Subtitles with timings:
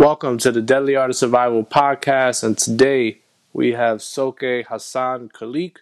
[0.00, 3.20] Welcome to the Deadly Art of Survival podcast, and today
[3.52, 5.76] we have Soke Hassan Khalik,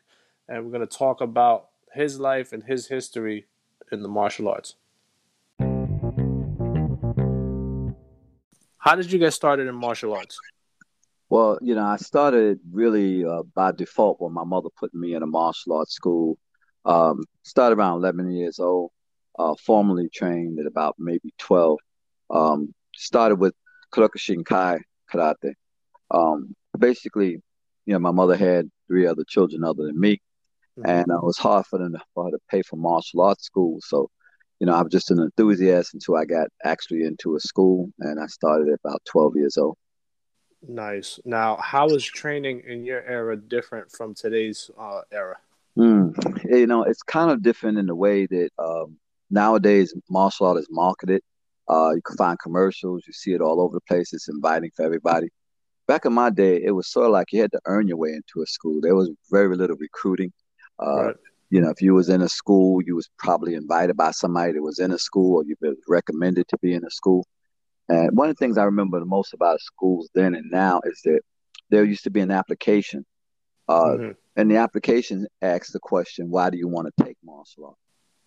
[0.48, 3.46] and we're going to talk about his life and his history
[3.92, 4.74] in the martial arts.
[8.78, 10.36] How did you get started in martial arts?
[11.28, 15.22] Well, you know, I started really uh, by default when my mother put me in
[15.22, 16.38] a martial arts school.
[16.84, 18.90] Um, started around 11 years old,
[19.38, 21.78] uh, formally trained at about maybe 12.
[22.30, 23.54] Um, started with
[23.94, 24.80] Kyokushinkai
[25.12, 25.54] karate.
[26.10, 27.40] Um, basically,
[27.86, 30.20] you know, my mother had three other children other than me,
[30.78, 30.88] mm-hmm.
[30.88, 33.44] and uh, it was hard for them to, for her to pay for martial arts
[33.44, 33.78] school.
[33.82, 34.10] So,
[34.60, 38.20] you know, I was just an enthusiast until I got actually into a school, and
[38.20, 39.76] I started at about 12 years old.
[40.66, 41.20] Nice.
[41.24, 45.36] Now, how is training in your era different from today's uh, era?
[45.76, 48.98] Mm, you know, it's kind of different in the way that um,
[49.30, 51.22] nowadays martial art is marketed.
[51.68, 53.04] Uh, you can find commercials.
[53.06, 54.12] You see it all over the place.
[54.12, 55.28] It's inviting for everybody.
[55.86, 58.10] Back in my day, it was sort of like you had to earn your way
[58.10, 58.80] into a school.
[58.80, 60.32] There was very little recruiting.
[60.80, 61.16] Uh, right.
[61.50, 64.62] You know, if you was in a school, you was probably invited by somebody that
[64.62, 67.26] was in a school, or you was recommended to be in a school.
[67.88, 71.00] And one of the things I remember the most about schools then and now is
[71.04, 71.20] that
[71.70, 73.04] there used to be an application,
[73.66, 74.10] uh, mm-hmm.
[74.36, 77.80] and the application asks the question, "Why do you want to take martial arts?"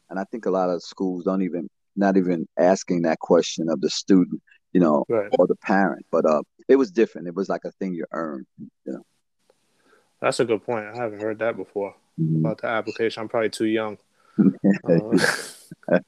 [0.09, 3.81] And I think a lot of schools don't even not even asking that question of
[3.81, 4.41] the student,
[4.73, 5.29] you know, right.
[5.37, 6.05] or the parent.
[6.11, 7.27] But uh, it was different.
[7.27, 9.03] It was like a thing you earned, you know.
[10.21, 10.85] That's a good point.
[10.85, 12.45] I haven't heard that before mm-hmm.
[12.45, 13.21] about the application.
[13.21, 13.97] I'm probably too young.
[14.89, 15.99] uh,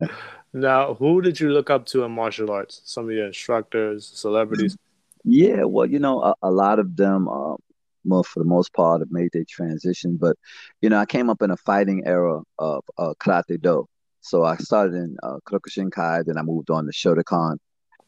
[0.52, 2.80] now, who did you look up to in martial arts?
[2.84, 4.76] Some of your instructors, celebrities?
[5.24, 7.56] Yeah, well, you know, a, a lot of them, uh,
[8.04, 10.16] well, for the most part, have made their transition.
[10.16, 10.36] But,
[10.80, 13.88] you know, I came up in a fighting era of uh, karate do.
[14.22, 17.56] So I started in uh, Kyokushinkai, then I moved on to Shotokan.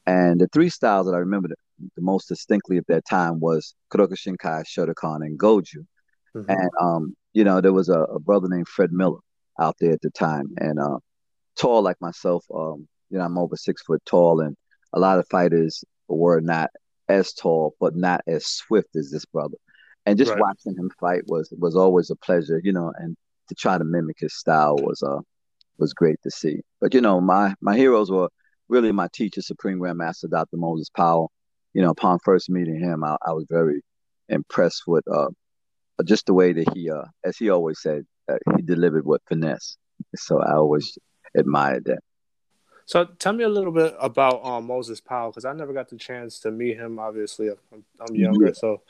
[0.06, 1.56] And the three styles that I remember the,
[1.96, 5.84] the most distinctly at that time was Kyokushinkai, Shotokan, and Goju.
[6.36, 6.50] Mm-hmm.
[6.50, 9.18] And, um, you know, there was a, a, brother named Fred Miller
[9.58, 10.46] out there at the time.
[10.58, 10.98] And uh,
[11.58, 14.40] tall like myself, um, you know, I'm over six foot tall.
[14.40, 14.56] And
[14.92, 16.70] a lot of fighters were not
[17.08, 19.56] as tall, but not as swift as this brother.
[20.06, 20.40] And just right.
[20.40, 23.16] watching him fight was was always a pleasure, you know, and
[23.48, 25.20] to try to mimic his style was uh
[25.78, 26.60] was great to see.
[26.80, 28.28] But you know, my my heroes were
[28.68, 30.56] really my teacher, Supreme Grandmaster Dr.
[30.56, 31.30] Moses Powell.
[31.72, 33.82] You know, upon first meeting him, I, I was very
[34.28, 35.28] impressed with uh,
[36.04, 39.76] just the way that he, uh, as he always said, uh, he delivered with finesse.
[40.14, 40.96] So I always
[41.36, 41.98] admired that.
[42.86, 45.96] So tell me a little bit about um, Moses Powell because I never got the
[45.96, 46.98] chance to meet him.
[46.98, 48.52] Obviously, I'm, I'm younger, yeah.
[48.52, 48.82] so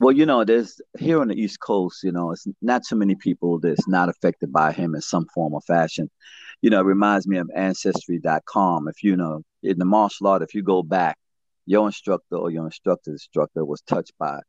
[0.00, 3.14] well, you know, there's here on the East Coast, you know, it's not too many
[3.14, 6.10] people that's not affected by him in some form or fashion.
[6.62, 8.88] You know, it reminds me of ancestry.com.
[8.88, 11.16] If you know, in the martial art, if you go back,
[11.66, 14.40] your instructor or your instructor's instructor was touched by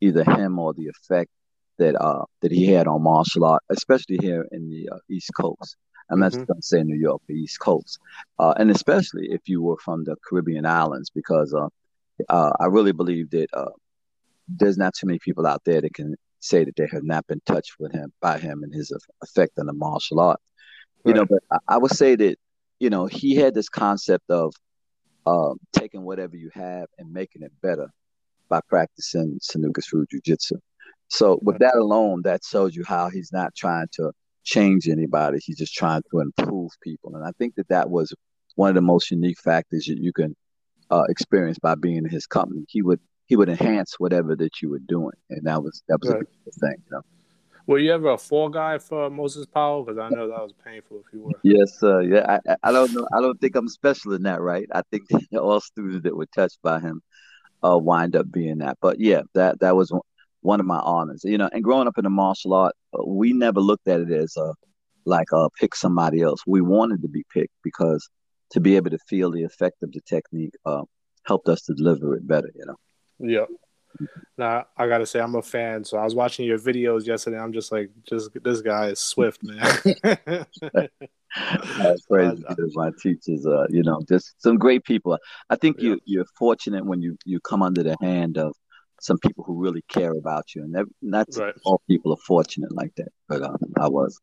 [0.00, 1.30] either him or the effect
[1.78, 5.76] that uh that he had on martial art, especially here in the uh, East Coast.
[6.10, 6.44] I'm not mm-hmm.
[6.44, 7.98] going to say New York, the East Coast,
[8.38, 11.68] uh, and especially if you were from the Caribbean islands, because uh,
[12.28, 13.70] uh I really believe that uh,
[14.48, 17.40] there's not too many people out there that can say that they have not been
[17.46, 18.92] touched with him by him and his
[19.22, 20.40] effect on the martial art.
[21.04, 22.36] You know, but I, I, would say that
[22.80, 24.52] you know he had this concept of
[25.26, 27.88] uh, taking whatever you have and making it better
[28.48, 30.56] by practicing Sanuces-Ryu Jiu-Jitsu.
[31.08, 34.12] So with that alone, that shows you how he's not trying to
[34.44, 35.38] change anybody.
[35.42, 38.12] He's just trying to improve people, and I think that that was
[38.56, 40.34] one of the most unique factors that you can
[40.90, 42.64] uh, experience by being in his company.
[42.68, 46.10] He would he would enhance whatever that you were doing, and that was that was
[46.10, 46.22] right.
[46.22, 47.02] a thing, you know.
[47.68, 49.84] Were you ever a fall guy for Moses Powell?
[49.84, 51.32] Because I know that was painful if you were.
[51.42, 52.38] Yes, uh, yeah.
[52.48, 53.06] I, I don't know.
[53.14, 54.66] I don't think I'm special in that, right?
[54.72, 55.02] I think
[55.38, 57.02] all students that were touched by him
[57.62, 58.78] uh, wind up being that.
[58.80, 59.92] But yeah, that that was
[60.40, 61.24] one of my honors.
[61.24, 64.10] You know, and growing up in the martial art, uh, we never looked at it
[64.10, 64.54] as a
[65.04, 66.40] like uh pick somebody else.
[66.46, 68.08] We wanted to be picked because
[68.52, 70.84] to be able to feel the effect of the technique uh,
[71.24, 72.50] helped us to deliver it better.
[72.54, 72.76] You know.
[73.18, 73.46] Yeah.
[74.36, 75.84] Now I gotta say I'm a fan.
[75.84, 77.38] So I was watching your videos yesterday.
[77.38, 79.78] I'm just like, just this guy is swift, man.
[81.78, 82.44] That's crazy.
[82.74, 85.18] my teachers, uh, you know, just some great people.
[85.50, 85.90] I think yeah.
[85.90, 88.54] you you're fortunate when you you come under the hand of
[89.00, 91.54] some people who really care about you, and that, not right.
[91.64, 93.08] all people are fortunate like that.
[93.28, 94.20] But um, I was.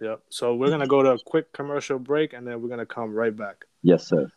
[0.00, 0.16] Yeah.
[0.28, 3.34] So we're gonna go to a quick commercial break, and then we're gonna come right
[3.34, 3.64] back.
[3.82, 4.30] Yes, sir.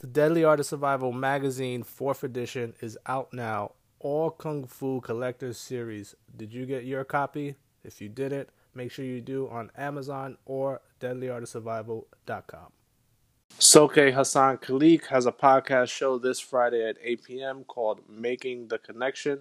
[0.00, 3.72] The Deadly Art of Survival magazine, fourth edition, is out now.
[3.98, 6.14] All Kung Fu Collectors series.
[6.34, 7.56] Did you get your copy?
[7.84, 12.72] If you didn't, make sure you do on Amazon or deadlyartofsurvival.com.
[13.58, 17.64] Soke Hassan Khalik has a podcast show this Friday at 8 p.m.
[17.64, 19.40] called Making the Connection.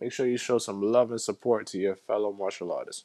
[0.00, 2.96] Make sure you show some love and support to your fellow martial artists.